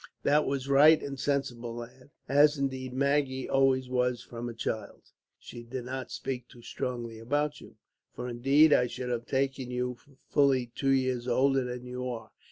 "That 0.23 0.47
was 0.47 0.67
right 0.67 0.99
and 1.03 1.19
sensible, 1.19 1.75
lad, 1.75 2.09
as 2.27 2.57
indeed 2.57 2.91
Maggie 2.91 3.47
always 3.47 3.87
was, 3.87 4.23
from 4.23 4.49
a 4.49 4.53
child. 4.55 5.11
"She 5.37 5.61
did 5.63 5.85
not 5.85 6.09
speak 6.09 6.47
too 6.47 6.63
strongly 6.63 7.19
about 7.19 7.61
you, 7.61 7.75
for 8.15 8.27
indeed 8.27 8.73
I 8.73 8.87
should 8.87 9.09
have 9.09 9.27
taken 9.27 9.69
you 9.69 9.93
for 9.93 10.17
fully 10.27 10.71
two 10.73 10.89
years 10.89 11.27
older 11.27 11.63
than 11.65 11.85
you 11.85 12.09
are. 12.09 12.31